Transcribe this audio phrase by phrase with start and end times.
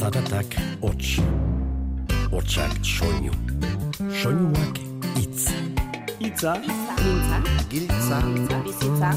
[0.00, 1.20] Zaratak hots.
[2.32, 3.32] Hotsak soinu.
[4.22, 4.78] Soinuak
[5.20, 5.50] itz.
[6.20, 7.36] Itza, Mintza,
[7.68, 8.20] Giltza,
[8.64, 9.10] bizitza,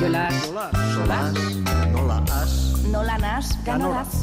[0.00, 0.38] jolas,
[0.94, 1.36] solas,
[1.92, 2.54] nola as,
[2.92, 4.14] nola nas, ganolaz.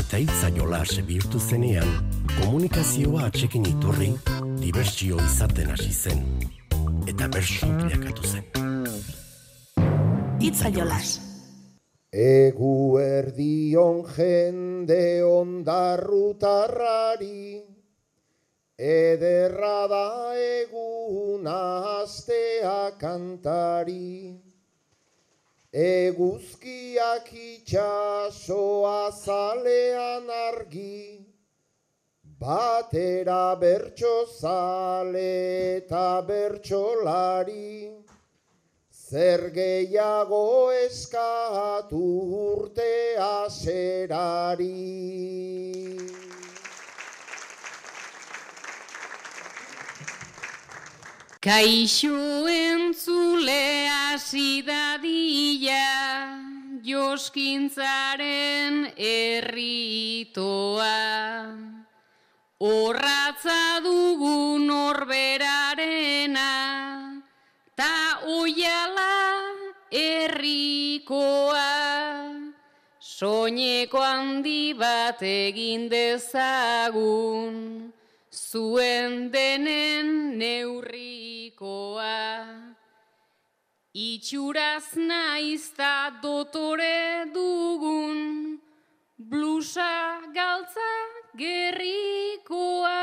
[0.00, 1.92] Eta itza jolas bihurtu zenean,
[2.38, 4.08] komunikazioa atxekin iturri,
[4.62, 6.24] dibertsio izaten hasi zen.
[7.04, 8.48] Eta bersu bilakatu zen.
[10.40, 11.23] Itza jolas.
[12.14, 17.58] Egu erdion jende ondarrutarrari,
[18.78, 21.58] ederra da eguna
[22.02, 24.38] astea kantari.
[25.72, 31.18] Eguzkiak itxasoa zalean argi,
[32.38, 38.03] batera bertso zale eta bertsolari.
[39.14, 41.98] Zer gehiago eskatu
[42.36, 44.66] urte aserari.
[51.38, 55.86] Kaixo entzule hasi dadila,
[56.82, 60.90] joskintzaren erritoa.
[62.58, 66.50] Horratza dugu norberarena,
[67.76, 69.14] ta oiala
[69.90, 71.70] herrikoa.
[72.98, 77.54] Soineko handi bat egin dezagun,
[78.32, 82.18] zuen denen neurrikoa.
[83.94, 88.58] Itxuraz naizta dotore dugun,
[89.18, 90.90] blusa galtza
[91.38, 92.98] gerrikoa.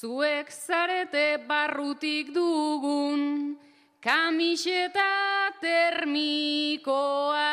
[0.00, 3.52] Zuek zarete barrutik dugun,
[4.00, 7.44] kamiseta termikoa.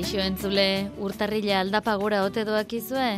[0.00, 3.08] Kaixo entzule, urtarrila aldapa gora ote doakizue?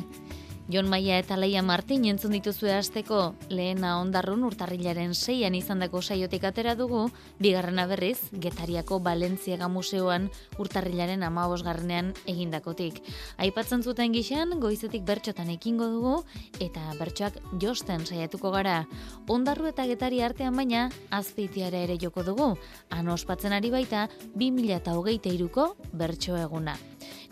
[0.70, 6.76] Jon Maia eta Leia Martin entzun dituzue hasteko lehena ondarrun urtarrilaren seian izandako saiotik atera
[6.78, 7.08] dugu,
[7.42, 10.28] bigarrena berriz, Getariako Balentziaga Museoan
[10.62, 13.02] urtarrilaren amabosgarrenean egindakotik.
[13.42, 16.14] Aipatzen zuten gixan, goizetik bertxotan ekingo dugu,
[16.62, 18.84] eta bertsoak josten saiatuko gara.
[19.26, 22.52] Ondarru eta Getari artean baina, azpeitiara ere joko dugu,
[22.94, 24.06] han ospatzen ari baita,
[24.38, 26.78] 2008ko bertso eguna.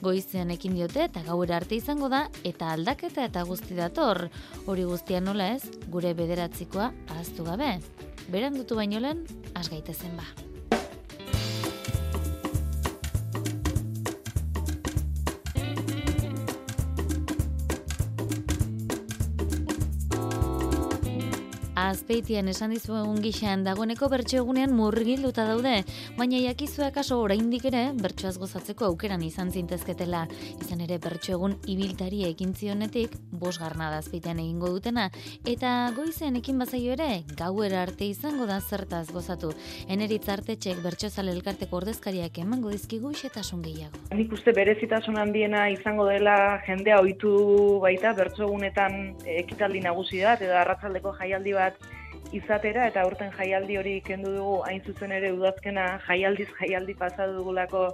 [0.01, 4.29] Goizean ekin diote eta gauera arte izango da eta aldaketa eta guzti dator.
[4.67, 7.75] Hori guztia nola ez, gure bederatzikoa ahaztu gabe.
[8.31, 10.50] Berandutu baino lehen, has gaitezen ba.
[21.81, 25.79] Azpeitian esan dizuegun gixan dagoeneko bertso egunean murgilduta daude,
[26.19, 30.27] baina jakizue akaso oraindik ere bertsoaz gozatzeko aukeran izan zintezketela.
[30.61, 35.07] Izan ere bertso egun ibiltari ekin zionetik, bosgarna da azpeitean egingo dutena,
[35.49, 39.55] eta goizean ekin bazaio ere, gauera arte izango da zertaz gozatu.
[39.89, 40.27] Eneritz
[40.85, 44.05] bertso zale elkarteko ordezkariak emango dizkigu xetasun gehiago.
[44.13, 50.57] Nik uste berezitasun handiena izango dela jendea ohitu baita bertso egunetan ekitaldi nagusi bat edo
[50.61, 51.70] arratsaldeko jaialdi bat
[52.37, 57.89] izatera eta aurten jaialdi hori kendu dugu hain zuzen ere udazkena jaialdiz jaialdi pasa dugulako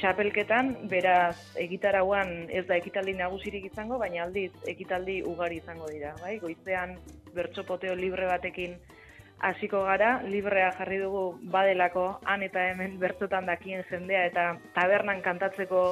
[0.00, 6.38] txapelketan, beraz egitarauan ez da ekitaldi nagusirik izango, baina aldiz ekitaldi ugari izango dira, bai?
[6.40, 6.96] Goizean
[7.36, 8.78] bertso poteo libre batekin
[9.40, 15.84] hasiko gara, librea jarri dugu badelako han eta hemen bertsotan dakien jendea eta tabernan kantatzeko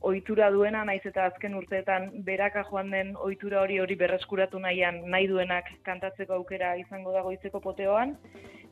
[0.00, 5.26] ohitura duena naiz eta azken urteetan beraka joan den ohitura hori hori berreskuratu nahian nahi
[5.28, 8.16] duenak kantatzeko aukera izango da goizeko poteoan.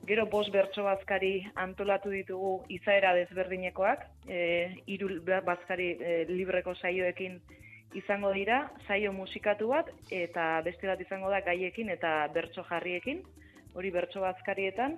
[0.09, 4.39] Gero bost bertso bazkari antolatu ditugu izaera desberdinekoak, e,
[4.87, 5.11] hiru
[5.45, 7.37] bazkari e, libreko saioekin
[8.01, 13.21] izango dira, saio musikatu bat eta beste bat izango da gaiekin eta bertso jarriekin,
[13.75, 14.97] hori bertso bazkarietan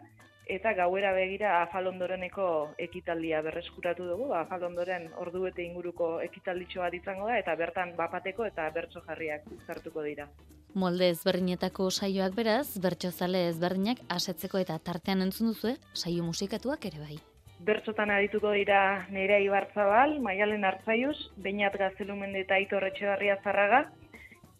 [0.51, 2.47] eta gauera begira afalondoreneko
[2.87, 8.69] ekitaldia berreskuratu dugu, afalondoren ordu bete inguruko ekitalditxo bat izango da, eta bertan bapateko eta
[8.75, 10.27] bertso jarriak zartuko dira.
[10.75, 17.19] Molde ezberdinetako saioak beraz, bertsozale ezberdinak asetzeko eta tartean entzun duzue, saio musikatuak ere bai.
[17.61, 23.83] Bertsotan adituko dira Nerea Ibarzabal, Maialen Artzaiuz, Beñat Gaztelumende eta Aitor Etxebarria Zarraga,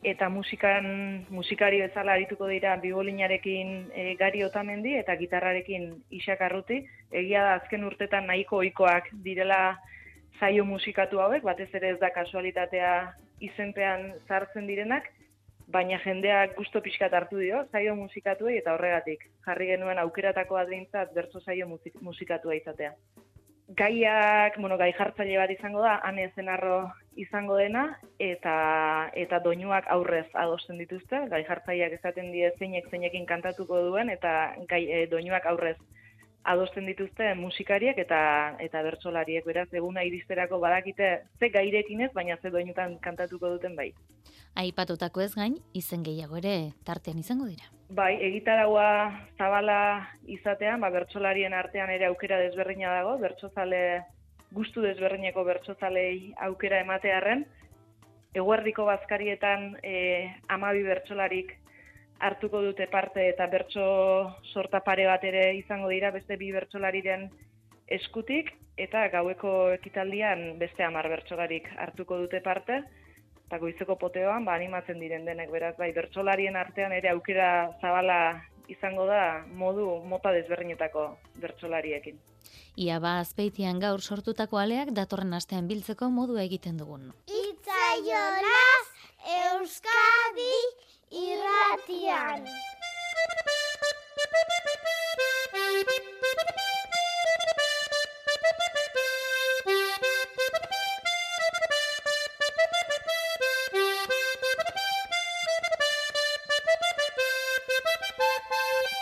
[0.03, 6.81] eta musikan musikari bezala arituko dira bibolinarekin e, Gari Otamendi eta gitarrarekin Isak Arruti.
[7.13, 9.79] Egia da azken urtetan nahiko ohikoak direla
[10.41, 12.93] saio musikatu hauek, batez ere ez da kasualitatea
[13.45, 15.11] izenpean sartzen direnak,
[15.69, 19.27] baina jendeak gusto pixkat hartu dio, saio musikatuei eta horregatik.
[19.47, 22.95] Jarri genuen aukeratako adintzat bertso saio musik, musikatua izatea.
[23.79, 26.79] Gaiak, bueno, gai jartzaile bat izango da, ane zenarro
[27.23, 27.85] izango dena,
[28.19, 28.55] eta
[29.23, 34.33] eta doinuak aurrez adosten dituzte, gai jartzaileak esaten die zeinek zeinekin kantatuko duen, eta
[34.73, 35.77] gai, e, doinuak aurrez
[36.45, 38.21] adosten dituzte musikariek eta
[38.65, 43.93] eta bertsolariek beraz eguna iristerako badakite ze gairekin ez baina ze doinutan kantatuko duten bai.
[44.55, 47.69] Aipatutako ez gain izen gehiago ere tartean izango dira.
[47.91, 54.03] Bai, egitaraua zabala izatean, ba bertsolarien artean ere aukera desberdina dago, bertsozale
[54.53, 57.47] gustu desberdineko bertsozalei aukera ematearren
[58.35, 61.57] Eguerdiko bazkarietan eh 12 bertsolarik
[62.21, 63.85] hartuko dute parte eta bertso
[64.53, 67.29] sorta pare bat ere izango dira beste bi bertsolariren
[67.89, 72.83] eskutik eta gaueko ekitaldian beste hamar bertsolarik hartuko dute parte
[73.47, 77.49] eta goizeko poteoan ba animatzen diren denek beraz bai bertsolarien artean ere aukera
[77.81, 78.21] zabala
[78.71, 81.07] izango da modu mota desberdinetako
[81.43, 82.21] bertsolariekin.
[82.79, 87.11] Ia ba azpeitian gaur sortutako aleak datorren astean biltzeko modu egiten dugun.
[87.27, 88.87] Itzaiolaz
[89.41, 90.55] Euskadi
[91.11, 92.47] irratian.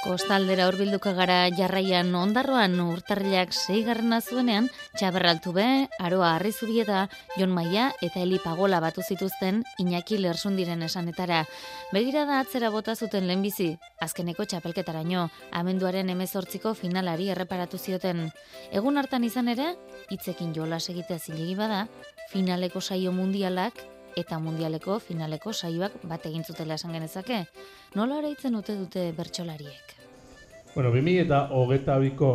[0.09, 5.67] Kostaldera hurbilduko gara jarraian ondarroan urtarrilak seigarrena zuenean, txaberraltu be,
[6.01, 7.03] aroa arrizubieta,
[7.37, 11.43] Jon Maia eta Eli Pagola batu zituzten Iñaki Lersundiren esanetara.
[11.93, 13.69] Begira da atzera bota zuten lehenbizi,
[14.01, 15.27] azkeneko txapelketaraino,
[15.61, 18.31] amenduaren emezortziko finalari erreparatu zioten.
[18.73, 19.75] Egun hartan izan ere,
[20.09, 21.85] hitzekin jolas egitea zilegi bada,
[22.33, 23.85] finaleko saio mundialak
[24.17, 27.45] eta mundialeko finaleko saioak bat egin zutela esan genezake.
[27.95, 29.98] Nola araitzen dute dute bertsolariek?
[30.79, 32.29] Bueno, 2000 eta hogeta biko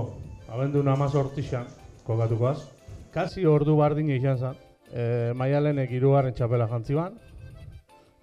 [0.51, 1.63] abendu namaz hortixan,
[2.03, 2.57] kokatukoaz.
[3.13, 4.57] Kasi ordu bardin izan zen,
[4.91, 5.05] e,
[5.39, 7.15] maialenek irugarren txapela jantziban.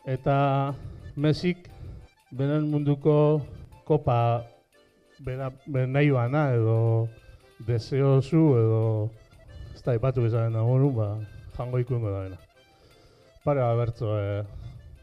[0.04, 0.36] Eta
[1.16, 1.70] Mesik,
[2.36, 3.16] benen munduko
[3.88, 4.44] kopa
[5.24, 7.08] bera, bera nahi bana edo
[7.64, 8.84] deseozu edo
[9.72, 11.10] ez da ipatu bezaren dagoen, ba,
[11.56, 12.42] jango ikuengo da bena.
[13.40, 14.42] Pare bat bertzo, e,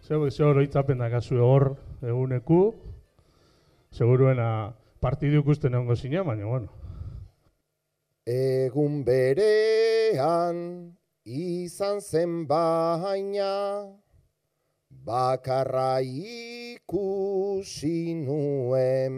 [0.06, 1.76] zeu, zeu hor
[2.06, 2.66] eguneku,
[3.90, 4.52] seguruena
[5.02, 6.70] partidu ikusten egongo zine, baina, bueno.
[8.28, 10.58] Egun berean
[11.24, 13.54] izan zen baina,
[14.90, 19.16] bakarra ikusi nuen.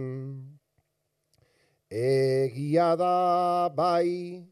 [1.90, 4.46] Egia da bai,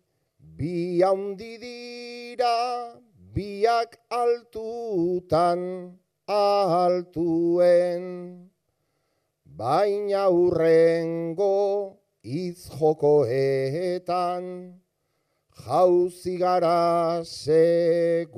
[0.57, 2.97] bi haundi dira,
[3.35, 5.61] biak altutan
[6.27, 8.03] altuen
[9.57, 14.43] baina urrengo itz jokoetan
[15.65, 18.37] jauzi gara seguruen.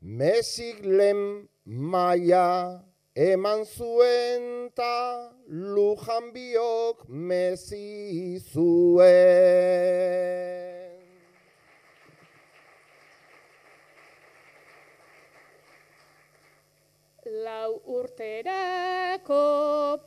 [0.00, 1.22] Mesik lehen
[1.66, 2.80] maia
[3.14, 4.44] eman zuen
[4.78, 5.28] ta
[5.74, 6.98] lujan biok
[7.28, 9.08] mezi zuen.
[17.28, 19.44] Lau urterako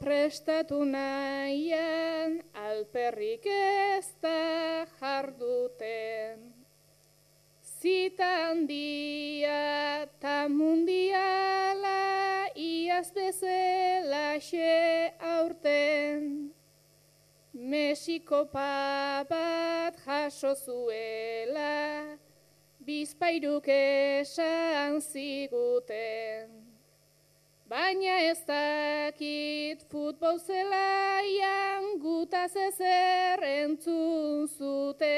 [0.01, 6.49] prestatu nahian alperrik ez da jarduten.
[7.81, 16.49] Zitan dia ta mundiala iaz bezela xe aurten.
[17.53, 22.17] Mexiko pabat jaso zuela,
[22.79, 26.60] bizpairuk esan ziguten.
[27.71, 35.11] Baina ez dakit futbol zelaian gutaz ezer entzun zute.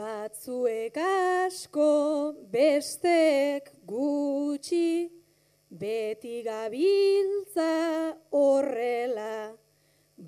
[0.00, 1.92] Batzuek asko
[2.54, 5.10] bestek gutxi,
[5.68, 7.74] beti gabiltza
[8.32, 9.36] horrela.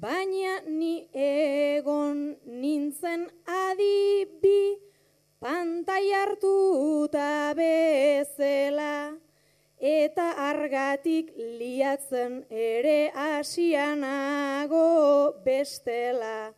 [0.02, 4.74] Baina ni egon nintzen adibi,
[5.38, 9.14] pantai hartuta bezela,
[9.78, 11.30] eta argatik
[11.60, 14.88] liatzen ere asianago
[15.46, 16.52] bestela.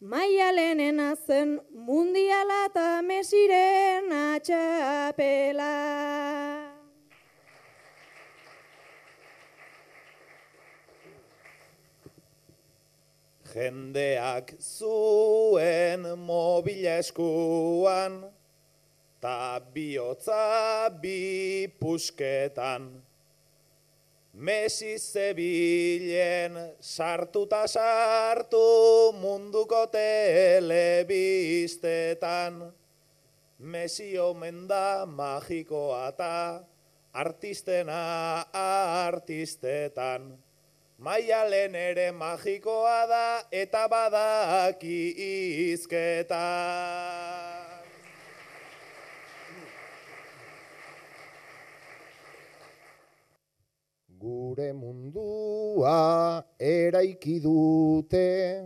[0.00, 5.72] maialenena zen mundiala eta mesiren atxapela.
[13.56, 18.28] Jendeak zuen mobila eskuan,
[19.16, 23.00] ta bihotza bi pusketan.
[24.36, 32.72] Mesi zebilen sartuta sartu munduko telebistetan.
[33.58, 36.60] Mesi omen da magikoa ta
[37.14, 40.45] artistena artistetan.
[40.98, 45.12] Maialen ere magikoa da eta badaki
[45.74, 46.38] izketan.
[54.16, 58.64] Gure mundua eraiki dute,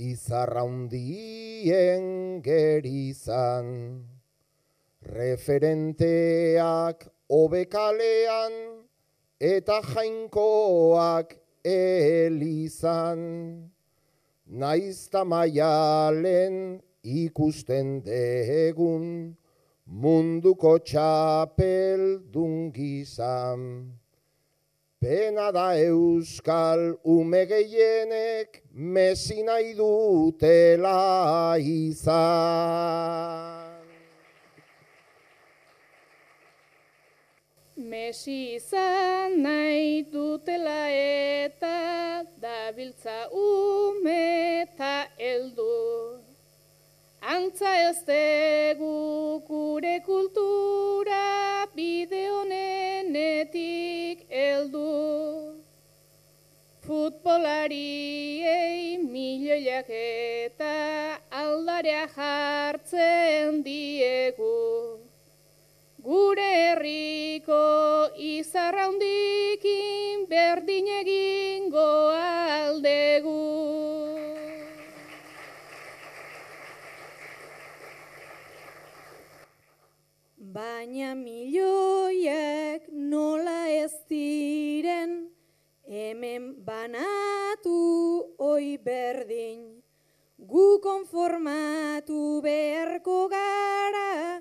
[0.00, 3.68] izarra hundien gerizan,
[5.04, 8.88] referenteak obekalean,
[9.40, 13.20] eta jainkoak elizan.
[14.50, 19.36] Naizta maialen ikusten degun,
[19.86, 23.94] munduko txapel dungizan.
[25.00, 33.59] Pena da euskal ume gehienek mesi nahi dutela izan.
[37.90, 44.94] Mesi izan nahi dutela eta dabiltza ume eta
[45.30, 45.74] eldu.
[47.34, 48.94] Antza ez dugu
[49.48, 51.26] gure kultura
[51.74, 54.86] bide honenetik eldu.
[56.86, 60.74] Futbolariei milioiak eta
[61.42, 64.89] aldarea jartzen diegu.
[66.00, 67.56] Gure herriko
[68.16, 73.34] izarra hundikin berdin egingo aldegu.
[80.56, 85.12] Baina milioiak nola ez diren,
[85.84, 87.76] hemen banatu
[88.38, 89.66] oi berdin.
[90.40, 94.40] Gu konformatu beharko gara,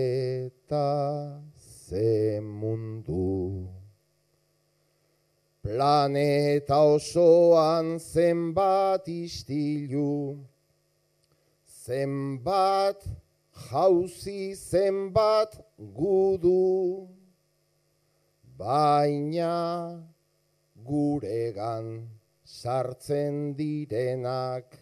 [0.46, 3.68] eta ze mundu.
[5.62, 10.38] Planeta osoan zenbat istilu,
[11.66, 13.06] zenbat
[13.56, 17.08] jauzi zenbat gudu,
[18.58, 20.04] baina
[20.84, 22.10] guregan
[22.44, 24.76] sartzen direnak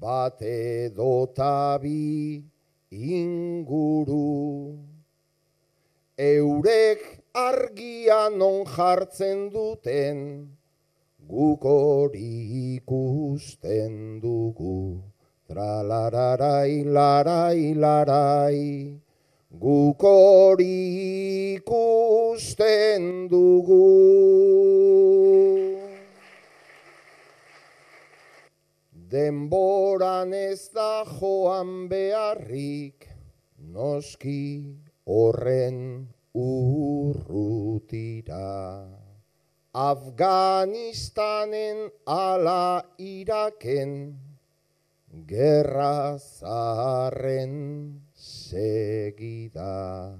[0.00, 2.42] bat edotabi
[2.90, 4.78] inguru.
[6.18, 10.48] Eurek argia non jartzen duten,
[11.28, 15.11] guk hori ikusten dugu.
[15.52, 18.88] Tralararai, larai, larai,
[19.52, 23.84] guk hori ikusten dugu.
[29.12, 33.12] Denboran ez da joan beharrik,
[33.76, 34.72] noski
[35.04, 38.48] horren urrutira.
[39.76, 44.31] Afganistanen ala Iraken,
[45.12, 50.18] gerra zaharren segida.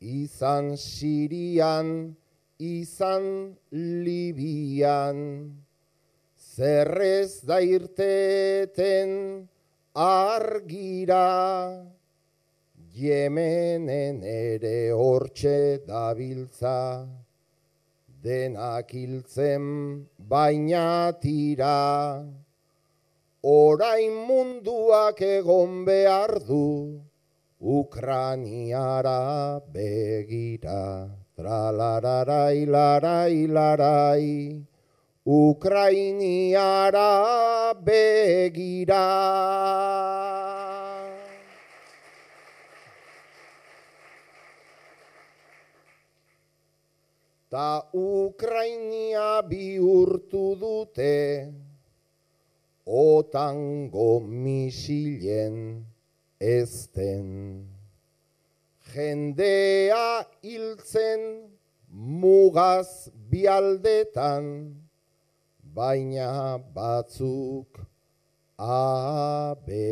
[0.00, 2.16] Izan Sirian,
[2.58, 5.52] izan Libian,
[6.36, 9.48] zerrez da irteten
[9.94, 11.86] argira,
[12.96, 17.04] Yemenen ere hortxe dabiltza,
[18.24, 19.66] denak hiltzen
[20.16, 22.24] baina tira,
[23.46, 26.98] orain munduak egon behar du,
[27.62, 31.06] Ukraniara begira,
[31.38, 34.66] tralararai, larai, larai,
[35.22, 37.14] Ukrainiara
[37.78, 39.06] begira.
[47.46, 51.54] Ta Ukrainia bihurtu dute
[52.86, 55.84] otango misilen
[56.38, 57.66] ezten.
[58.94, 61.50] Jendea hiltzen
[61.90, 64.74] mugaz bialdetan,
[65.74, 67.80] baina batzuk
[68.56, 69.82] aberasten.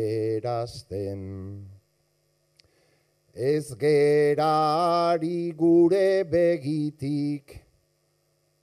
[3.35, 7.59] Ez gerari gure begitik,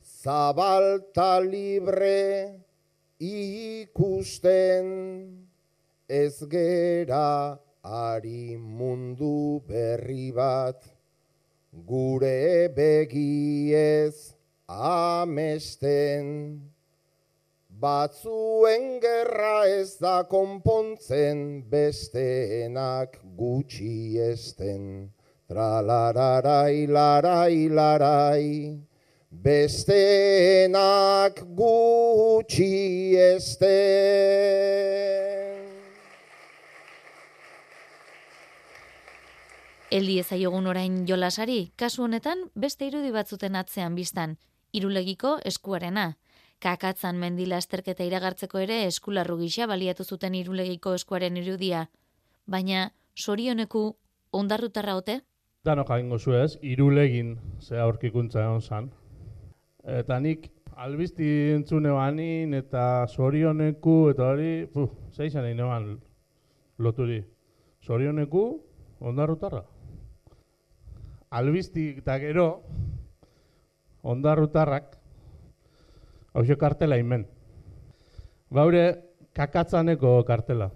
[0.01, 2.62] zabalta libre
[3.23, 4.87] ikusten,
[6.09, 10.83] ez gera ari mundu berri bat,
[11.87, 14.35] gure begiez
[14.69, 16.61] amesten.
[17.82, 25.11] Batzuen gerra ez da konpontzen besteenak gutxi esten.
[25.49, 28.78] Tralararai, larai, larai,
[29.32, 30.75] besteenak
[31.56, 33.73] gutxi esten.
[39.92, 44.36] Eldi ezaiogun orain jolasari, kasu honetan beste irudi batzuten atzean biztan,
[44.73, 46.16] irulegiko eskuarena.
[46.62, 51.88] Kakatzan mendila esterketa iragartzeko ere eskularru gisa baliatu zuten irulegiko eskuaren irudia.
[52.47, 53.97] Baina, sorioneku
[54.32, 55.21] ondarrutarra ote?
[55.64, 58.90] Danok jaingo zu ez, irulegin ze aurkikuntza egon zan.
[59.82, 60.47] Eta nik
[60.78, 65.88] albizti entzune banin eta sorioneku eta hori, puh, zeizan egin eban
[66.78, 67.23] loturi.
[67.82, 68.45] Sorioneku
[69.00, 69.64] ondarrutarra.
[71.30, 72.62] Albizti eta gero
[74.02, 74.95] ondarrutarrak
[76.32, 77.26] hau kartela inmen.
[78.50, 78.84] Baure
[79.34, 80.71] kakatzaneko kartela.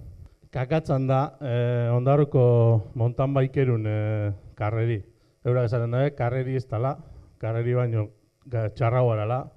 [0.50, 5.02] Kakatzan da eh, ondarruko montan baikerun eh, karreri.
[5.44, 6.96] Eurak esaten dabe, karreri ez dala,
[7.38, 8.08] karreri baino
[8.48, 9.50] ga- txarrau arala,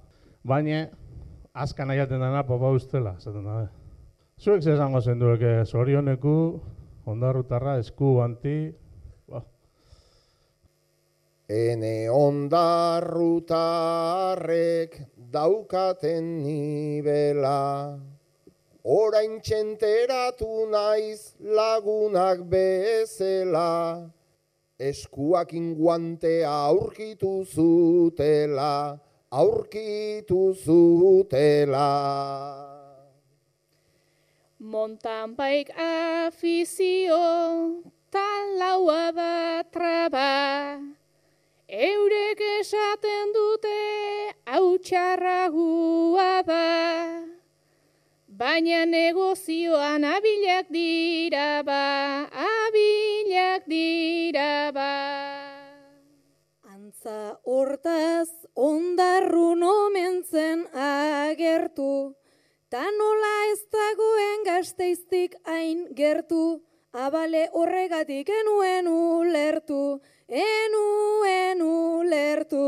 [0.44, 0.88] baina
[1.54, 3.68] azkan aiaten dana popa ustela, esaten dabe.
[4.40, 6.62] Zuek ze esango zen duek, eh, zorioneku,
[7.06, 8.74] ondarrutarra, esku, anti,
[9.28, 9.42] ba,
[11.50, 15.00] Ene ondarrutarrek
[15.34, 17.98] daukaten nibela,
[18.84, 24.12] orain txenteratu naiz lagunak bezela,
[24.80, 29.00] eskuak inguantea aurkitu zutela,
[29.32, 31.92] aurkitu zutela.
[34.60, 40.80] Montan baik afizio, talaua da traba.
[41.68, 43.82] Eurek esaten dute
[44.48, 46.68] hau txarragua da.
[48.40, 51.84] Baina negozioan abilak dira ba,
[53.40, 54.96] abilak dira ba.
[56.64, 62.16] Antza hortaz ondarrun omen zen agertu,
[62.70, 66.62] ta nola ez dagoen gazteiztik hain gertu,
[66.94, 72.66] abale horregatik enuen ulertu, enuen ulertu.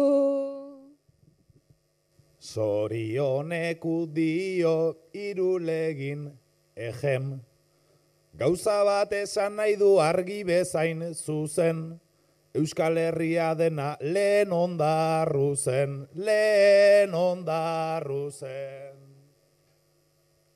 [2.41, 6.31] Zorioneku dio irulegin
[6.75, 7.50] ejem.
[8.41, 11.99] Gauza bat esan nahi du argi bezain zuzen,
[12.57, 18.97] Euskal Herria dena lehen ondarru zen, lehen ondarru zen.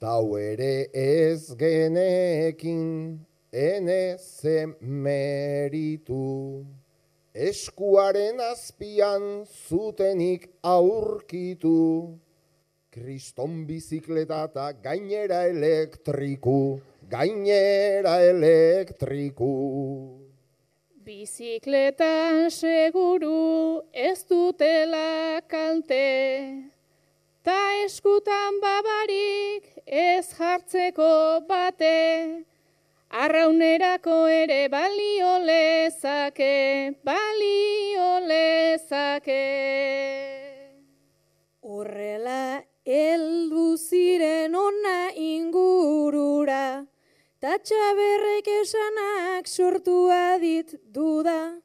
[0.02, 3.22] Tau ere ez genekin,
[3.54, 6.66] ene zen meritu.
[7.38, 12.18] Eskuaren azpian zutenik aurkitu.
[12.90, 19.52] Kriston bizikleta eta gainera elektriku, gainera elektriku.
[21.06, 26.66] Bizikletan seguru ez dutela kalte,
[27.46, 32.46] ta eskutan babarik ez jartzeko bate,
[33.10, 39.44] arraunerako ere balio lezake, balio lezake.
[41.62, 46.86] Horrela, eldu ziren ona ingurura,
[47.46, 51.62] Tatxaberrek esanak sortu adit duda,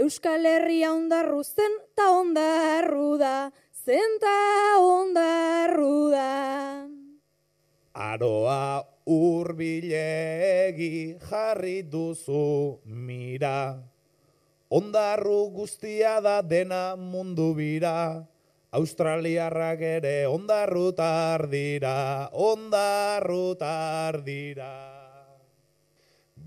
[0.00, 3.50] Euskal Herria ondarru zen ta ondarru da,
[3.84, 4.38] zen ta
[4.80, 6.30] ondarru da.
[7.92, 13.84] Aroa urbilegi jarri duzu mira,
[14.72, 18.24] Ondarru guztia da dena mundu bira,
[18.72, 24.87] Australiarrak ere ondarrutar dira, ondarrutar dira.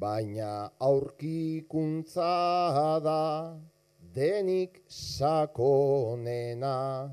[0.01, 2.29] Baina aurkikuntza
[3.05, 3.53] da
[4.15, 7.05] denik sakonena,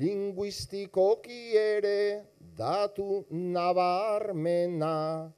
[0.00, 2.24] linguistikoki ere
[2.58, 5.30] datu nabarmena,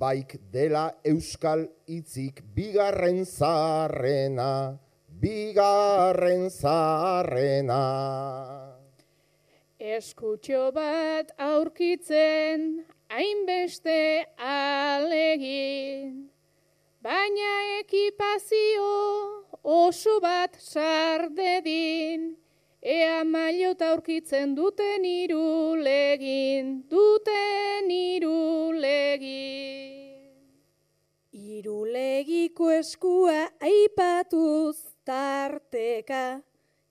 [0.00, 4.80] baik dela euskal hitzik bigarren zarrena,
[5.22, 7.82] bigarren zarrena.
[9.78, 16.28] Eskutxo bat aurkitzen hainbeste alegin,
[17.00, 18.88] baina ekipazio
[19.64, 22.36] oso bat sardedin,
[22.82, 29.96] ea mailota aurkitzen duten irulegin, duten irulegin.
[31.32, 34.76] Irulegiko eskua aipatuz
[35.08, 36.42] tarteka,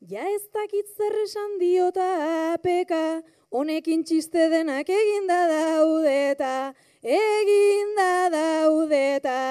[0.01, 2.09] ja ez dakit zer esan diota
[2.53, 9.41] apeka, honekin txiste denak eginda daudeta, eginda daudeta.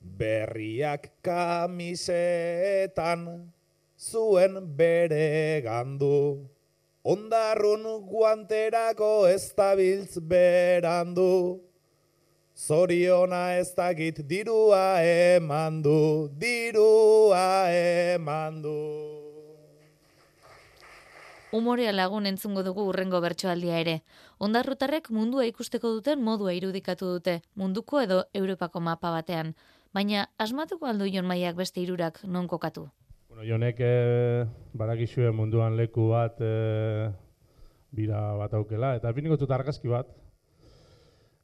[0.00, 3.22] Berriak kamisetan
[3.98, 6.48] zuen bere gandu,
[7.04, 11.60] ondarrun guanterako ez dabiltz berandu,
[12.56, 19.15] Zoriona ez dakit dirua eman du, dirua eman du.
[21.56, 23.94] Umorea lagun entzungo dugu urrengo bertsoaldia ere.
[24.46, 29.54] Ondarrutarrek mundua ikusteko duten modua irudikatu dute, munduko edo Europako mapa batean.
[29.96, 32.84] Baina asmatuko aldu jon maiak beste irurak non kokatu?
[33.30, 33.94] Bueno, jonek e,
[34.76, 36.52] barakizue munduan leku bat e,
[37.96, 40.12] bira bat aukela, eta piniko dut argazki bat,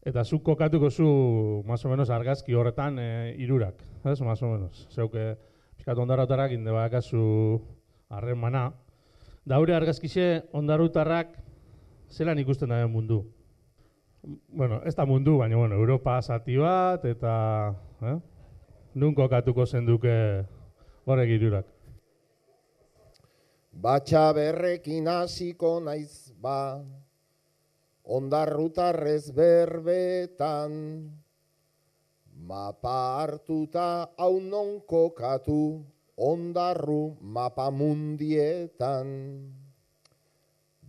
[0.02, 4.88] Eta zuk kokatuko zu, más o menos, argazki horretan e, irurak, ez, más o menos.
[4.90, 5.36] Zeuke,
[5.76, 7.62] pixkat ondarotarak inde bakazu
[9.48, 11.34] Daure argazkixe ondarutarrak
[12.10, 13.24] zelan ikusten da mundu.
[14.48, 17.74] Bueno, ez da mundu, baina, bueno, Europa zati bat, eta,
[18.06, 18.18] eh?
[18.94, 20.12] Nun kokatuko zenduke
[21.06, 21.66] horrek irurak.
[23.72, 26.78] Batxa berrekin hasiko naiz ba,
[28.04, 30.76] ondarrutarrez berbetan,
[32.46, 35.82] mapa hartuta hau non kokatu,
[36.30, 39.08] ondarru mapa mundietan.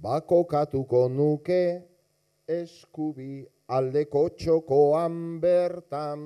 [0.04, 1.64] Bakokatuko nuke
[2.48, 3.34] eskubi
[3.68, 6.22] aldeko txokoan bertan,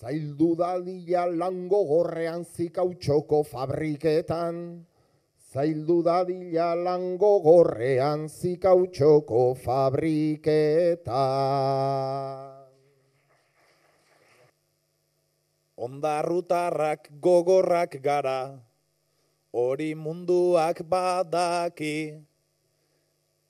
[0.00, 4.62] zaildu dadila lango gorrean zikautxoko fabriketan,
[5.48, 11.24] Zaildu dadila lango gorrean zikautxoko fabriketa.
[15.78, 18.58] Ondarrutarrak gogorrak gara,
[19.54, 22.18] hori munduak badaki,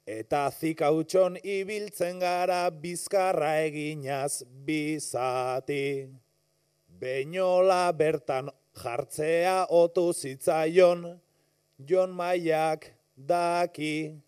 [0.04, 6.08] eta zikautxon ibiltzen gara bizkarra eginaz bizati.
[7.00, 11.16] Beinola bertan jartzea otu zitzaion,
[11.80, 14.20] Jon Maiak daki.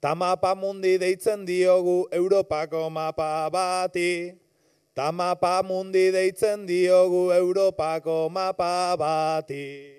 [0.00, 4.47] Tamapa mundi deitzen diogu Europako mapa bati.
[4.98, 9.94] Tamapa mundi deitzen diogu Europako mapa bati.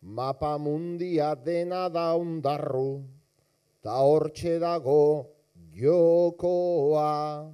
[0.00, 3.02] Mapa mundia dena da ondarru,
[3.82, 5.26] ta hortxe dago
[5.74, 7.50] jokoa.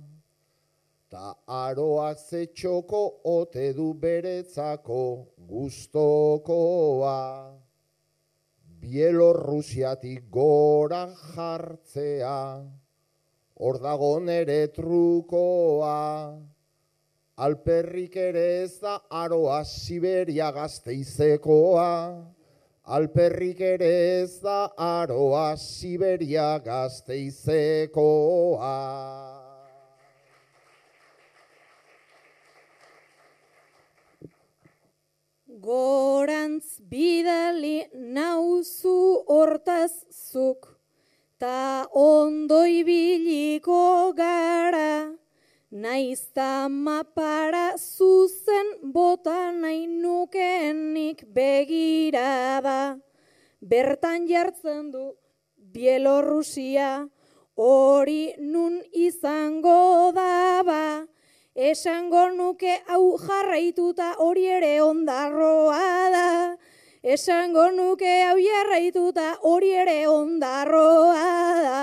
[1.08, 7.16] Ta aroak zetxoko ote du beretzako gustokoa.
[8.82, 12.66] Bielorrusiatik gora jartzea,
[13.62, 16.34] hor dago nere trukoa.
[17.46, 22.26] Alperrik ere ez da aroa Siberia gazteizekoa.
[22.98, 28.72] Alperrik ere ez da aroa Siberia gazteizekoa.
[35.62, 38.94] Gorantz bidali nauzu
[39.30, 40.66] hortaz zuk,
[41.38, 45.14] ta ondo ibiliko gara,
[45.70, 52.98] naizta mapara zuzen bota nahi nukenik begirada.
[53.60, 55.04] Bertan jartzen du
[55.74, 57.06] Bielorrusia,
[57.54, 61.06] hori nun izango daba,
[61.54, 66.56] Esango nuke hau jarraituta hori ere ondarroa da.
[67.04, 71.82] Esango nuke hau jarraituta hori ere ondarroa da.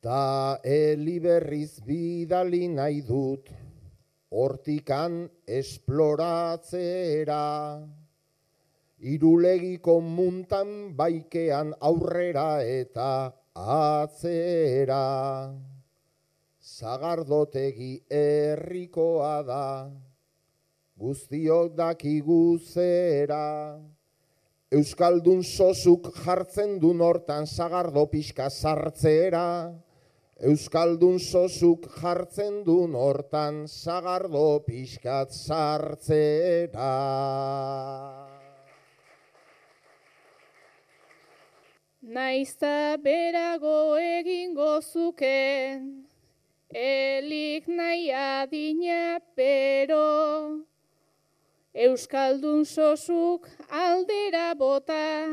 [0.00, 3.50] Ta eliberriz bidali nahi dut,
[4.32, 7.36] hortikan esploratzera.
[9.00, 15.04] Irulegiko muntan baikean aurrera eta atzera.
[16.60, 19.90] Zagardotegi herrikoa da,
[20.96, 23.78] guztiok dakigu zera.
[24.70, 29.74] Euskaldun sosuk jartzen du nortan zagardo pixka sartzera.
[30.40, 36.94] Euskaldun sosuk jartzen du nortan zagardo pixkat sartzera.
[42.02, 46.06] Naizta berago egingo zuken,
[46.72, 50.64] elik nahi adina pero,
[51.74, 55.28] Euskaldun sosuk aldera bota,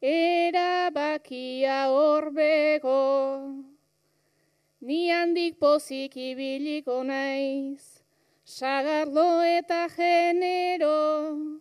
[0.00, 3.52] erabakia horbego.
[4.80, 8.00] Ni handik pozik ibiliko naiz,
[8.46, 11.60] sagardo eta genero,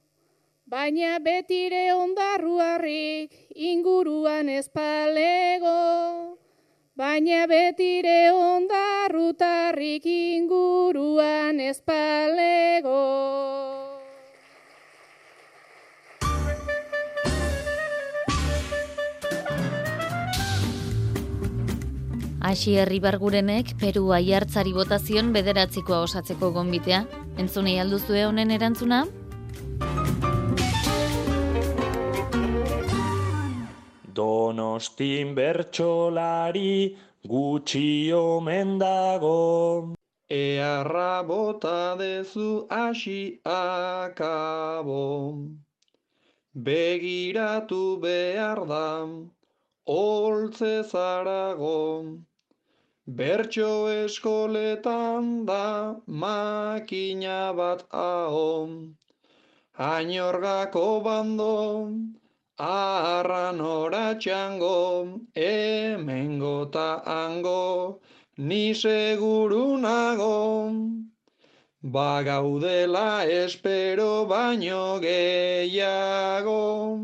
[0.71, 6.37] baina betire ondarruarrik inguruan espalego,
[6.95, 13.01] baina betire ondarrutarrik inguruan espalego.
[22.51, 27.03] Asi herribargurenek Peru aiartzari botazion bederatzikoa osatzeko gonbitea.
[27.43, 29.05] Entzunei alduzue honen erantzuna?
[34.21, 36.95] Donostin bertsolari
[37.31, 39.95] gutxi omen dago.
[40.29, 45.01] Earra bota dezu hasi akabo.
[46.67, 48.87] Begiratu behar da,
[49.87, 51.81] holtze zarago.
[53.07, 55.65] Bertso eskoletan da
[56.05, 58.95] makina bat ahon.
[59.91, 61.53] Ainorgako bando,
[62.61, 67.99] arran oratxango, hemengo ta hango,
[68.37, 70.77] ni seguru nago.
[71.81, 77.01] Bagaudela espero baino gehiago.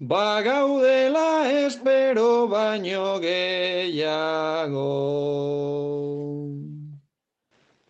[0.00, 4.88] Bagaudela espero baino gehiago.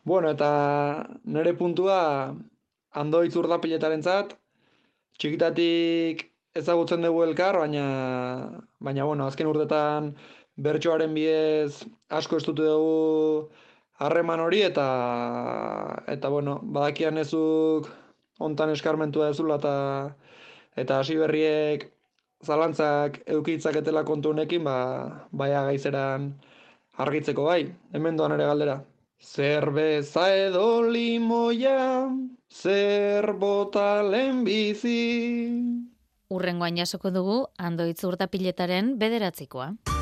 [0.04, 2.34] Bueno, eta nire puntua
[2.90, 4.34] andoitz urdapilletaren zat,
[5.16, 7.84] txikitatik ezagutzen dugu elkar, baina,
[8.78, 10.14] baina bueno, azken urtetan
[10.66, 11.82] bertsoaren bidez
[12.18, 13.50] asko estutu dugu
[13.98, 14.86] harreman hori eta
[16.14, 17.90] eta bueno, badakian ezuk
[18.38, 19.74] hontan eskarmentua dezula eta
[20.82, 21.90] eta hasi berriek
[22.44, 26.34] zalantzak eukitzaketela kontu honekin, ba, baia gaizeran
[26.98, 27.62] argitzeko bai,
[27.92, 28.82] hemen doan ere galdera.
[29.24, 32.10] Zerbeza edo limoia,
[32.50, 34.02] zer bota
[34.44, 35.73] bizi.
[36.34, 39.93] Urrengoan jasoko dugu, andoitz urtapiletaren bederatzikoa.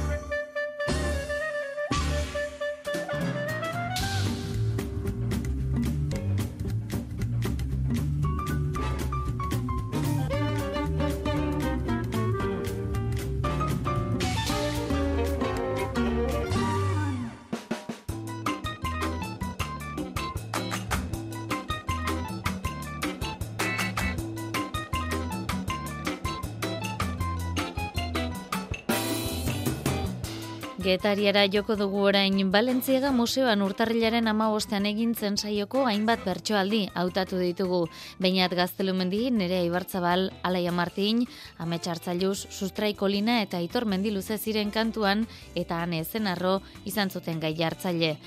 [30.93, 37.79] Getariara joko dugu orain Balentziaga museoan urtarrilaren amabostean egin zen saioko hainbat bertsoaldi hautatu ditugu.
[38.21, 41.23] Bainat gaztelumendi, nere Ibartzabal, Alaia Martin,
[41.65, 45.25] Ametxartzailuz, Sustraikolina eta Aitor Mendiluze ziren kantuan
[45.55, 48.19] eta ane zenarro izan zuten gai jartzaile.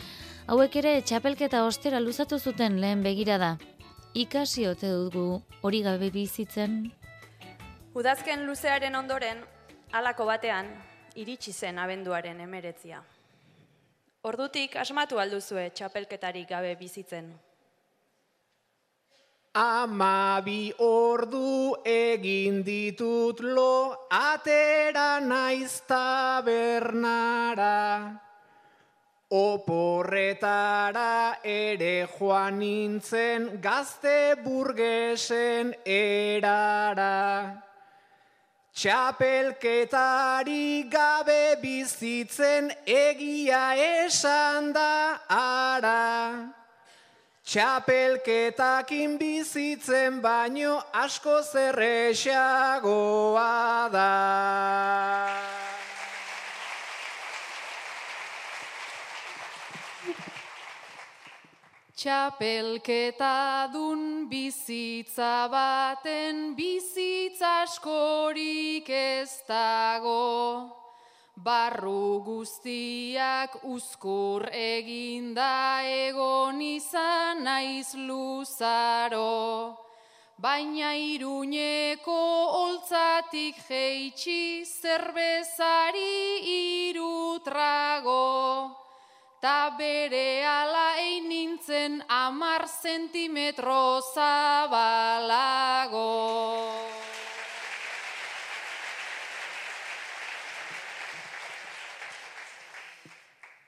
[0.47, 3.59] Hauek ere txapelketa ostera luzatu zuten lehen begirada.
[4.15, 6.81] Ikasi ote dugu hori gabe bizitzen?
[7.93, 9.45] Udazken luzearen ondoren,
[9.93, 10.73] halako batean,
[11.15, 13.03] iritsi zen abenduaren emeretzia.
[14.25, 17.27] Ordutik asmatu alduzue txapelketarik gabe bizitzen.
[19.55, 27.69] Amabi ordu egin ditut lo, atera naiz tabernara.
[29.31, 37.64] Oporretara ere joan nintzen gazte burgesen erara.
[38.75, 43.71] Txapelketari gabe bizitzen egia
[44.03, 46.51] esan da ara.
[47.45, 53.47] Txapelketakin bizitzen baino asko zerrexagoa
[53.95, 55.54] da.
[61.95, 70.75] Txapelketa dun bizitza baten bizitza askorik ez dago.
[71.39, 79.79] Barru guztiak uzkur eginda egon izan naiz luzaro.
[80.35, 82.21] Baina iruñeko
[82.59, 86.43] holtzatik jeitsi zerbezari
[86.91, 88.23] irutrago.
[89.45, 94.41] Ta bere ala ein nintzen amar zentimetro zabalago.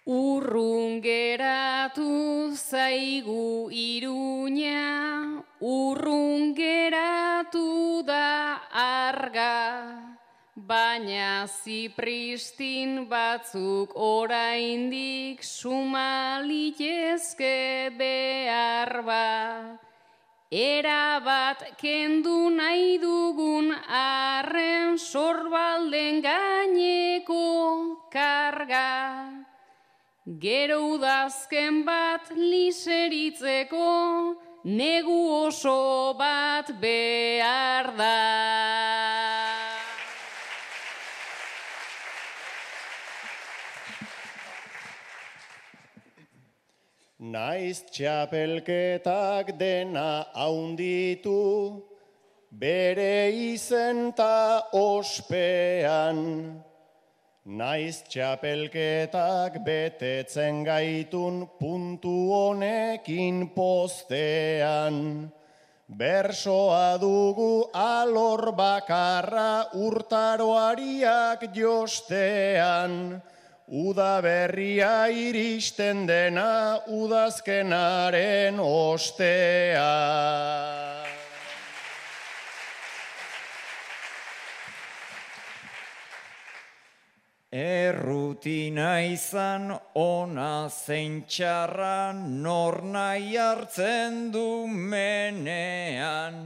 [0.07, 4.81] Urrun geratu zaigu iruña,
[5.61, 10.06] urrun geratu da arga.
[10.67, 19.79] Baina zipristin batzuk oraindik sumalitezke behar ba.
[20.51, 29.31] Era bat kendu nahi dugun arren sorbalden gaineko karga.
[30.27, 38.86] Gero udazken bat liseritzeko negu oso bat behar da.
[47.27, 51.83] Naiz txapelketak dena haunditu,
[52.51, 56.21] bere izen ta ospean.
[57.59, 65.27] Naiz txapelketak betetzen gaitun puntu honekin postean.
[65.87, 73.19] Bersoa dugu alor bakarra urtaroariak jostean.
[73.67, 79.83] Uda berria iristen dena udazkenaren ostea.
[87.51, 96.39] Errutina izan ona zein txarra nor nahi hartzen du menean.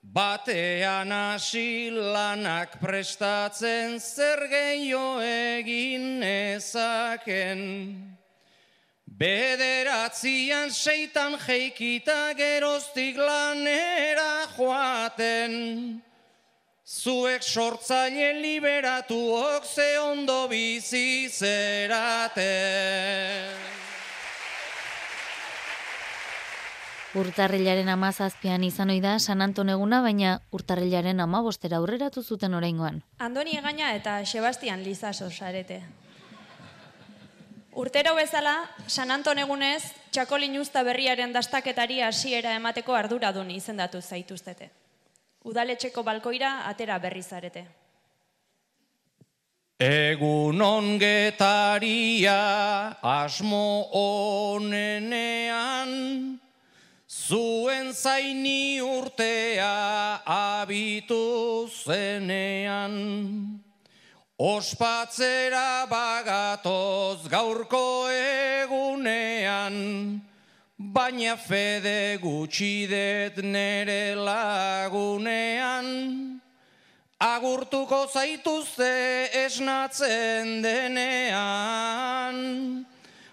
[0.04, 8.18] Batean hasi lanak prestatzen zer gehiago egin ezaken.
[9.08, 16.02] Bederatzian seitan jeikita geroztik lanera joaten.
[16.88, 22.46] Zuek sortzaile liberatuok ze ondo bizi zeraten.
[27.12, 33.02] Urtarrilaren amazazpian izan ohi da San Anton eguna, baina urtarrilaren amabostera aurreratu zuten oraingoan.
[33.18, 35.82] Andoni Egaña eta Sebastian Lizaso sarete.
[37.72, 44.72] Urtero bezala, San Anton egunez, txakolin usta berriaren dastaketari hasiera emateko arduradun izendatu zaituztete.
[45.44, 47.66] Udaletxeko balkoira atera berri zarete.
[49.78, 52.34] Egun ongetaria
[52.98, 53.86] asmo
[54.58, 55.92] onenean,
[57.06, 63.62] zuen zaini urtea abitu zenean.
[64.38, 69.78] Ospatzera bagatoz gaurko egunean,
[70.78, 75.86] baina fede gutxi det nere lagunean.
[77.18, 82.36] Agurtuko zaituzte esnatzen denean.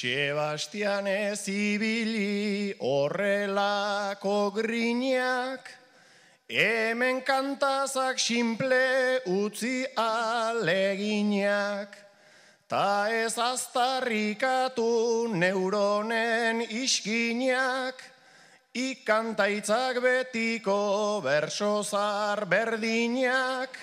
[0.00, 5.68] Sebastian ez ibili horrelako grinak,
[6.48, 11.92] hemen kantazak simple utzi aleginak,
[12.64, 18.00] ta ez aztarrikatu neuronen iskinak,
[18.72, 23.76] ikantaitzak betiko bersozar berdinak,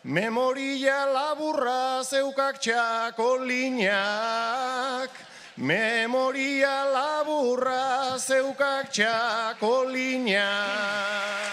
[0.00, 5.27] memoria laburra zeukak txako linak,
[5.58, 11.48] Memoria laburra zeukak txako linak.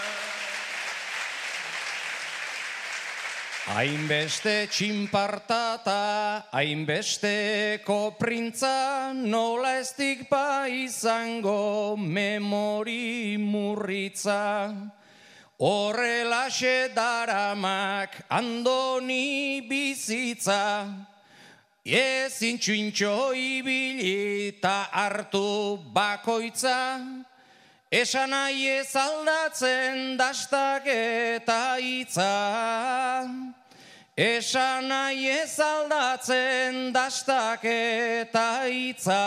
[3.66, 14.70] Hainbeste txinpartata, hainbesteko printza, nola ez dikpa izango memori murritza.
[15.58, 20.94] Horrelaxe daramak andoni bizitza,
[21.86, 26.98] Ezin txintxo ibili eta hartu bakoitza,
[27.94, 32.32] esan nahi ez aldatzen dastak eta hitza.
[34.18, 39.22] Esan nahi ez aldatzen dastak eta hitza.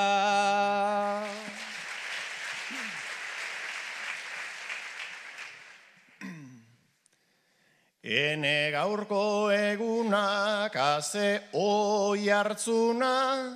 [8.10, 13.56] Ene gaurko egunak haze oi hartzuna,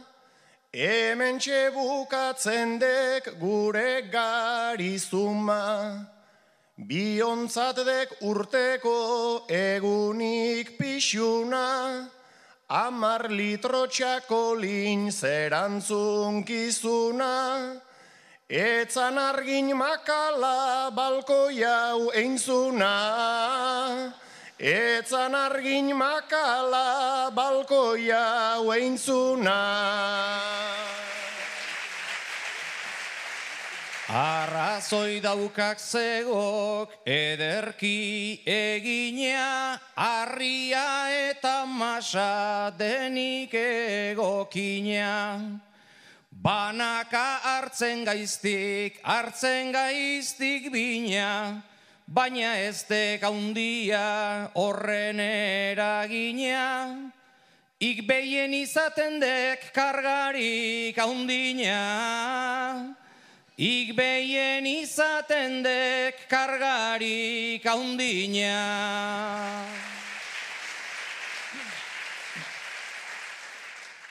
[0.72, 1.40] hemen
[1.74, 6.06] bukatzen dek gure garizuma.
[6.78, 12.08] Biontzat dek urteko egunik pixuna,
[12.70, 17.82] amar litro txakolin zerantzun kizuna,
[18.48, 22.94] etzan argin makala balko jau einzuna.
[24.64, 29.60] Etzan argin makala balkoia ueintzuna.
[34.08, 45.44] Arrazoi daukak zegok ederki egina, harria eta masa denik egokina.
[46.32, 51.60] Banaka hartzen gaiztik, hartzen gaiztik bina,
[52.08, 57.12] baina ez dek handia horren eragina,
[57.80, 62.96] ik behien izaten dek kargarik handina,
[63.56, 68.62] ik behien izaten dek kargarik handina.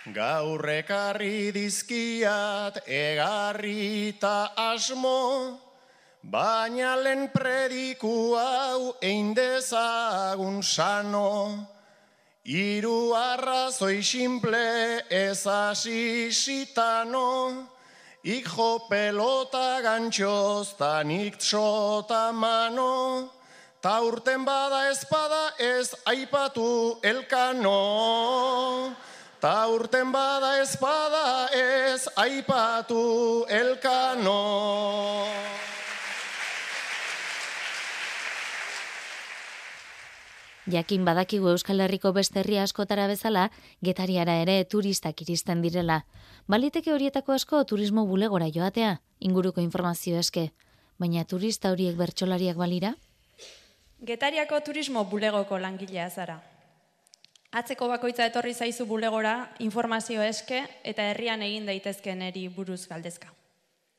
[0.03, 5.72] Gaur ekarri dizkiat egarri eta asmo,
[6.23, 11.67] Baina lehen prediku hau ein dezagun sano,
[12.47, 17.29] Iru arrazoi simple ez asisitano,
[18.25, 23.31] Ik jo pelota gantxoz ta nik txota mano,
[23.83, 28.95] Ta urten bada espada ez aipatu elkano.
[29.41, 34.39] Ta urten bada espada ez aipatu elkano.
[40.73, 43.49] Jakin badakigu Euskal Herriko beste herri askotara bezala,
[43.85, 45.99] getariara ere turistak iristen direla.
[46.49, 50.47] Baliteke horietako asko turismo bulegora joatea, inguruko informazio eske.
[50.99, 52.95] Baina turista horiek bertsolariak balira?
[54.01, 56.39] Getariako turismo bulegoko langilea zara.
[57.53, 63.29] Atzeko bakoitza etorri zaizu bulegora informazio eske eta herrian egin daitezken eri buruz galdezka.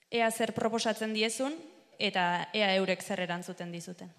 [0.09, 1.53] Ea zer proposatzen diezun
[1.99, 4.09] eta ea eurek zer erantzuten dizuten.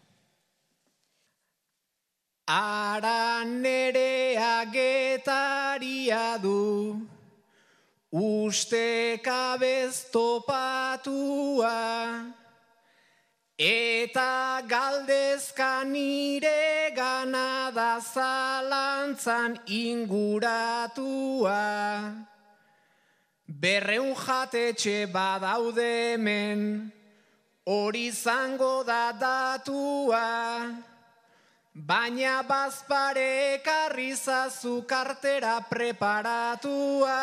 [2.46, 7.00] Ara nerea getaria du,
[8.12, 11.72] uste kabez topatua,
[13.56, 20.76] eta galdezka nire gana da zalantzan inguratua.
[23.48, 26.92] Berreun jatetxe badaude hemen,
[27.64, 30.92] hori zango da datua,
[31.74, 37.18] baina bazpare karrizazu kartera preparatua,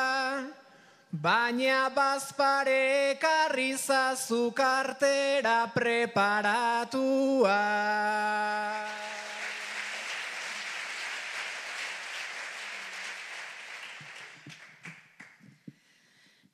[1.10, 7.60] baina bazpare karrizazu kartera preparatua.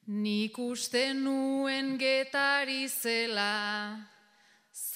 [0.07, 3.97] Nik uste nuen getari zela,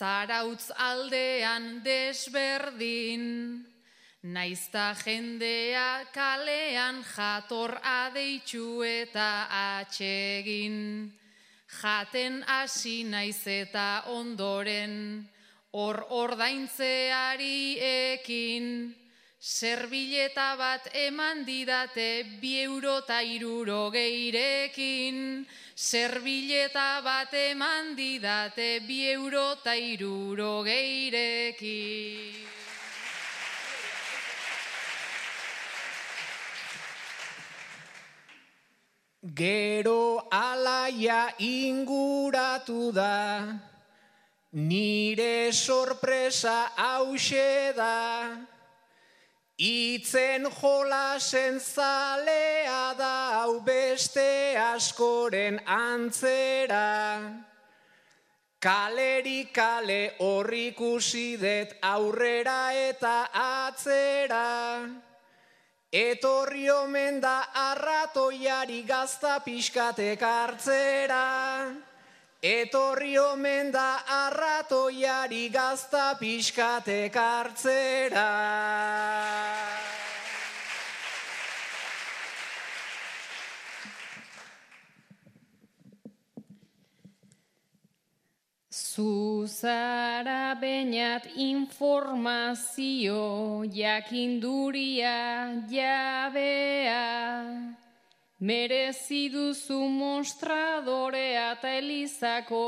[0.02, 3.26] zarautz aldean desberdin,
[4.34, 9.28] naizta jendea kalean jator adeitzu eta
[9.58, 10.80] atsegin.
[11.82, 14.96] Jaten hasi naiz eta ondoren,
[15.78, 18.66] hor ordaintzeari ekin,
[19.42, 25.42] Serbileta bat eman didate bi euro eta iruro geirekin.
[25.74, 32.46] Serbileta bat eman didate bi euro eta iruro geirekin.
[39.34, 43.58] Gero alaia inguratu da,
[44.54, 48.51] nire sorpresa hause da,
[49.62, 57.22] Itzen jolasen zalea da hau beste askoren antzera.
[58.58, 64.82] Kaleri kale horrikusi det aurrera eta atzera.
[65.94, 71.22] Etorri omen da arratoiari gazta pixkatek hartzera.
[72.42, 78.30] Etorri omen da arratoiari gazta pixkatek hartzera.
[88.74, 93.22] Zuzara bainat informazio
[93.70, 97.06] jakinduria jabea.
[98.42, 102.62] Merezi duzu mostradorea eta elizako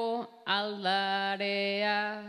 [0.46, 2.22] aldarea.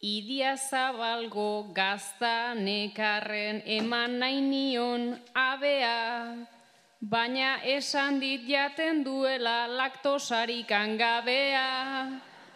[0.00, 5.04] Idia zabalgo gazta nekarren eman nahi nion
[5.36, 6.48] abea,
[7.02, 11.68] baina esan dit jaten duela laktosarik angabea.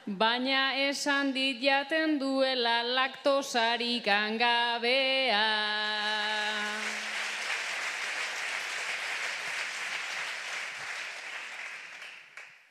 [0.07, 5.45] Baina esan dit jaten duela laktosarik angabea.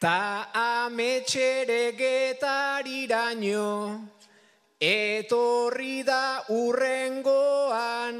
[0.06, 3.74] Ta ametxere getariraino,
[4.78, 8.20] etorri da urrengoan,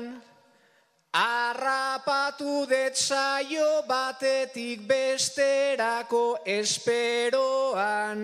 [1.16, 8.20] Arrapatu det saio batetik besterako esperoan.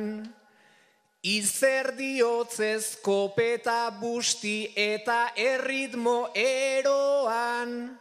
[1.24, 8.01] Izer diotzez kopeta busti eta erritmo eroan.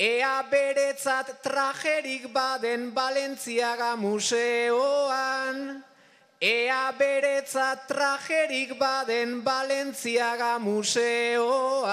[0.00, 5.84] Ea beretzat trajerik baden Balentziaga museoan.
[6.40, 11.90] Ea beretzat trajerik baden Balentziaga museoan.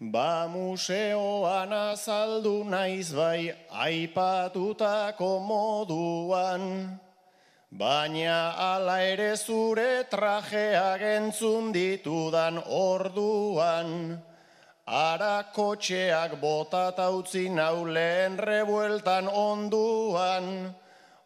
[0.00, 6.64] Ba museoan azaldu naiz bai aipatutako moduan,
[7.74, 14.14] baina ala ere zure trajeak entzun ditudan orduan,
[14.86, 20.70] ara kotxeak botata utzi nau lehen rebueltan onduan,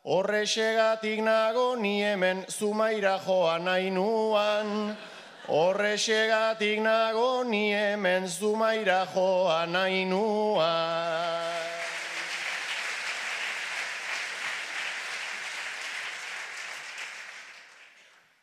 [0.09, 4.97] horrexegatik nago ni hemen zumaira joan nahi nuan,
[5.49, 10.05] Horrexegatik nago ni hemen zumaira joan nahi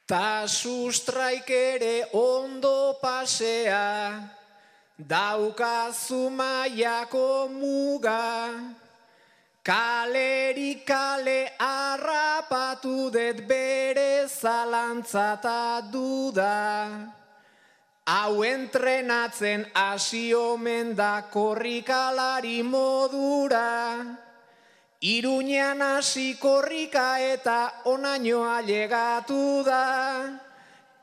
[0.05, 4.21] Ta sustraik ere ondo pasea,
[4.97, 8.53] daukazu maiako muga,
[9.65, 17.09] Kaleri kale harrapatu det bere zalantzata duda.
[18.05, 24.05] Hau entrenatzen hasi omen da korrikalari modura.
[25.01, 30.39] Iruñan hasi korrika eta onainoa llegatu da.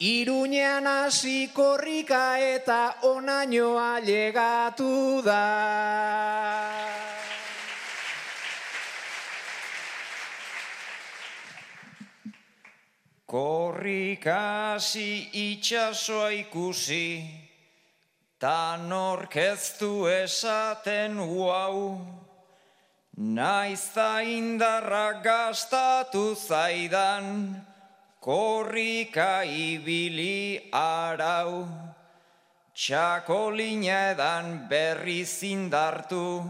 [0.00, 5.44] Iruñean hasi korrika eta onainoa llegatu da.
[13.26, 17.24] Korrikasi itxasoa ikusi,
[18.38, 22.31] ta norkeztu esaten uau, naiz
[23.16, 27.54] da indarra gastatu zaidan,
[28.20, 31.68] korrika ibili arau,
[32.74, 36.42] txakolina edan berri zindartu,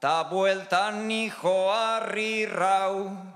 [0.00, 3.32] ta bueltan nijo harri rau,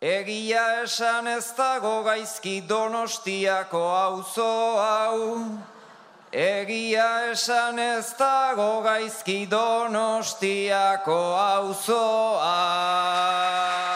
[0.00, 5.58] Egia esan ez dago gaizki donostiako auzo hau.
[6.32, 13.88] Egia esan ez dago gaizki donostiako auzo hau.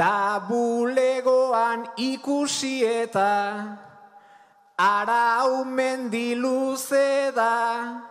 [0.00, 3.76] Tabulegoan ikusi eta
[4.80, 8.09] arau mendiluze da,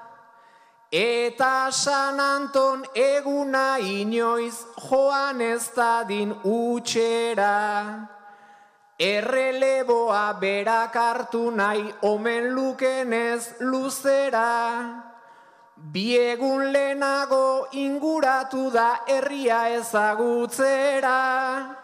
[0.91, 8.07] eta San Anton eguna inoiz joan ez dadin utxera.
[8.99, 15.03] Erreleboa berak hartu nahi omen lukenez luzera.
[15.77, 21.77] Biegun lehenago inguratu da herria ezagutzera.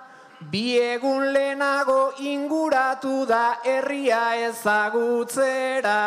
[0.51, 6.01] Biegun lehenago inguratu da herria ezagutzera.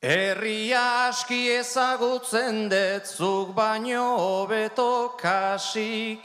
[0.00, 6.24] Herria aski ezagutzen detzuk baino hobeto kasik.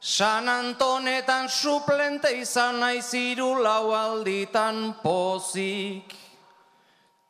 [0.00, 6.16] San Antonetan suplente izan naiz hiru lau alditan pozik.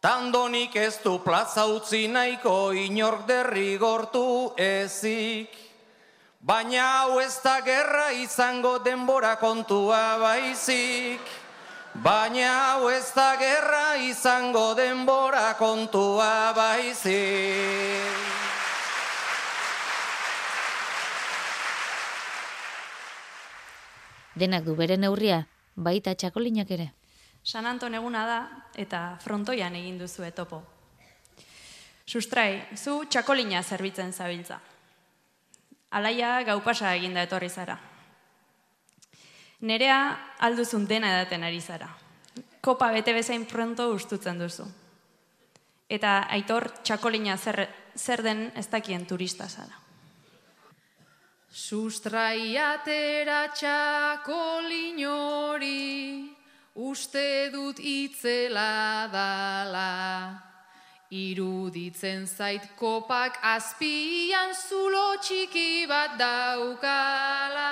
[0.00, 5.52] Tandonik ez du plaza utzi nahiko inork derrigortu ezik.
[6.40, 11.39] Baina hau ez da gerra izango denbora kontua baizik.
[12.01, 18.14] Baina hau ez da gerra izango denbora kontua baizik.
[24.32, 25.42] Denak du bere neurria,
[25.76, 26.88] baita txakolinak ere.
[27.44, 28.40] San Anton eguna da
[28.80, 30.62] eta frontoian egin duzu etopo.
[32.09, 34.57] Sustrai, zu txakolina zerbitzen zabiltza.
[35.90, 37.76] Alaia gaupasa eginda etorri zara.
[39.61, 39.98] Nerea
[40.40, 41.88] alduzun dena edaten ari zara.
[42.61, 44.64] Kopa bete bezain pronto ustutzen duzu.
[45.90, 49.76] Eta aitor txakolina zer, zer den ez dakien turista zara.
[51.50, 56.30] Sustrai atera txakolin hori,
[56.74, 59.90] uste dut itzela dala.
[61.11, 67.70] Iruditzen zait kopak azpian zulo txiki bat daukala.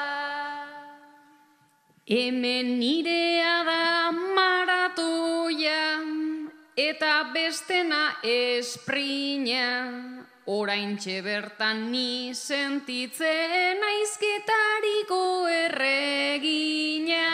[2.08, 6.00] Hemen nirea da maratoia,
[6.72, 9.92] eta bestena esprina.
[10.46, 17.28] Orain bertan ni sentitzen aizketariko erregina.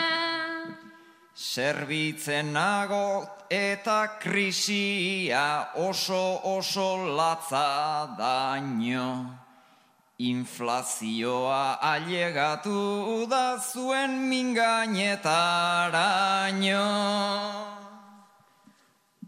[1.31, 9.44] Zerbitzen nago eta krisia oso oso latza daño.
[10.17, 16.85] Inflazioa ailegatu da zuen mingainetaraino.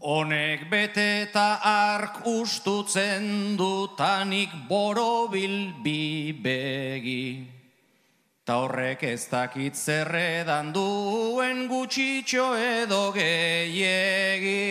[0.00, 7.46] Honek bete eta ark ustutzen dutanik borobil bi begi.
[8.46, 14.68] Ta horrek ez dakit zerredan duen gutxitxo edo gehiegi.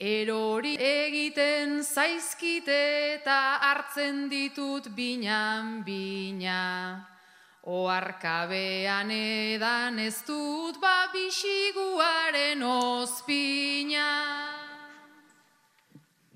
[0.00, 2.76] Erori egiten zaizkite
[3.20, 7.04] eta hartzen ditut binan bina.
[7.68, 14.08] Oarkabean edan ez dut babisiguaren ospina.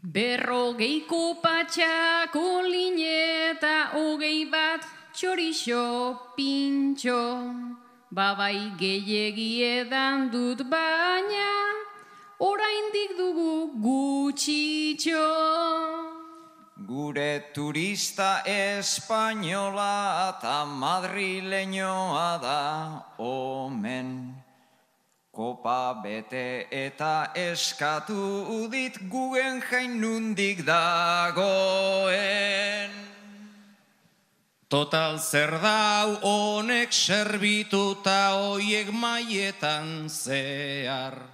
[0.04, 4.84] Berrogeiko patxako lineta hogei bat
[5.16, 7.22] txorixo pintxo.
[8.12, 11.73] Babai gehiegi edan dut baina,
[12.38, 15.26] oraindik dugu gutxitxo.
[16.86, 24.34] Gure turista espainola eta madrileñoa da omen.
[25.32, 32.14] Kopa bete eta eskatu dit gugen jain nundik dagoen.
[34.68, 41.33] Total zer dau honek serbituta hoiek maietan zehar.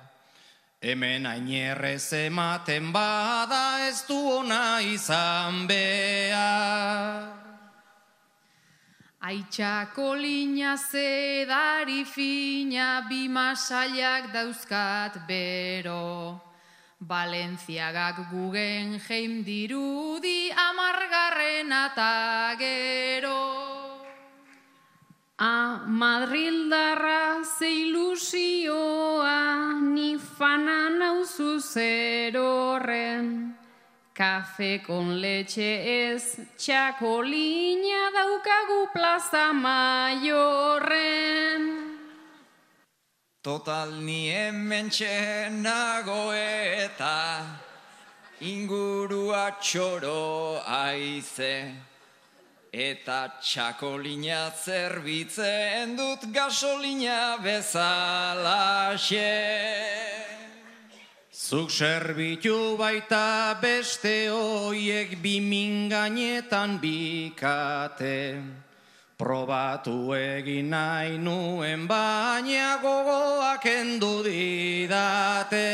[0.82, 7.36] Hemen ainerrez ematen bada ez du ona izan behar.
[9.20, 16.40] Aitxako lina zedari fina bi masaiak dauzkat bero.
[17.00, 22.56] Valentziagak gugen jeim dirudi amargarren eta
[25.43, 33.57] A Madrildarra ze ilusioa ni fana nauzu zer horren.
[34.12, 35.80] Kafe con leche
[36.12, 40.82] ez txakolina daukagu plaza maiorren.
[43.41, 44.91] Total ni hemen
[45.62, 47.47] nago eta
[48.41, 51.89] ingurua txoro aize.
[52.70, 59.26] Eta txakolina zerbitzen dut gasolina bezalaxe.
[61.34, 68.38] Zuk serbitu baita beste hoiek bimingainetan bikate.
[69.18, 75.66] Probatu egin nahi nuen baina gogoak endu didate.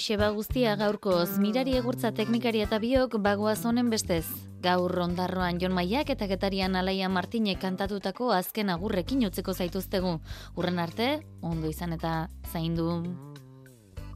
[0.00, 4.24] Hauxe ba guztia gaurkoz, mirari egurtza teknikari eta biok bagoaz honen bestez.
[4.64, 10.14] Gaur ondarroan Jon Maiak eta Getarian Alaia Martinek kantatutako azken agurrekin utzeko zaituztegu.
[10.56, 12.88] Urren arte, ondo izan eta zaindu.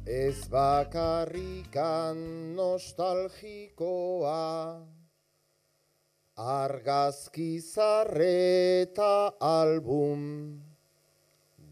[0.09, 2.17] Ez bakarrikan
[2.57, 4.41] nostalgikoa
[6.49, 10.65] Argazki zarreta album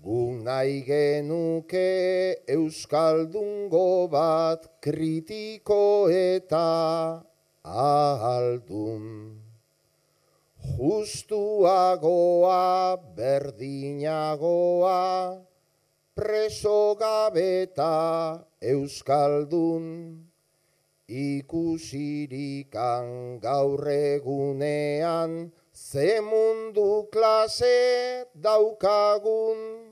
[0.03, 7.23] Gu nahi genuke euskaldungo bat kritiko eta
[7.63, 9.39] ahaldun.
[10.75, 12.59] Justuagoa,
[13.15, 14.99] berdinagoa,
[16.19, 19.87] preso gabeta euskaldun.
[21.07, 22.67] Ikusirikan
[23.39, 29.92] gaur egunean, ze mundu klase daukagun.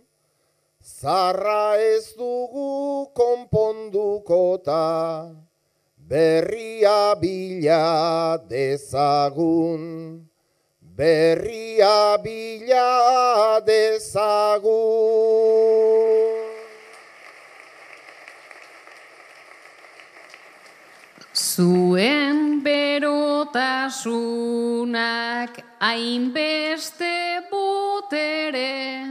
[0.83, 5.29] Zarra ez dugu konpondukota,
[5.97, 10.25] berria bila dezagun,
[10.81, 14.73] berria bila dezagun.
[21.37, 29.05] Zuen berotasunak hainbeste botere,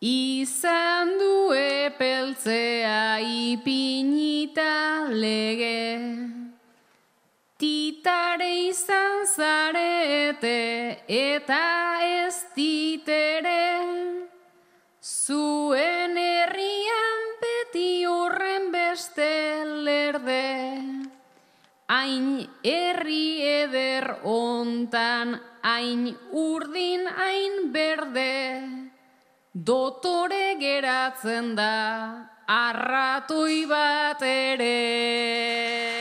[0.00, 6.00] Izan du epeltzea ipinita lege,
[7.60, 13.76] titare izan zarete eta ez ditere,
[15.04, 19.28] zuen herrian beti horren beste
[19.84, 20.80] lerde,
[21.92, 28.89] hain herri eder ontan, hain urdin, hain berde,
[29.52, 35.99] dotore geratzen da arratoi bat ere.